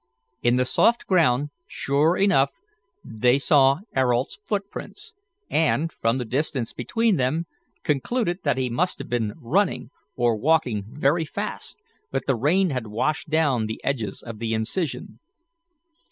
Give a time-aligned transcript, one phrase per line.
[0.41, 2.49] In the soft ground, sure enough,
[3.05, 5.13] they saw Ayrault's footprints,
[5.47, 7.45] and, from the distance between them,
[7.83, 11.77] concluded that he must have been running or walking very fast;
[12.09, 15.19] but the rain had washed down the edges of the incision.